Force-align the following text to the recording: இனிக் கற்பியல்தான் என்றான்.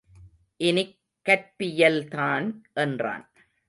இனிக் 0.57 0.99
கற்பியல்தான் 1.29 2.53
என்றான். 2.73 3.31